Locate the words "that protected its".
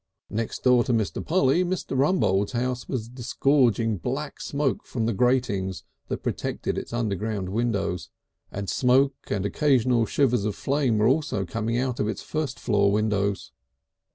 6.07-6.91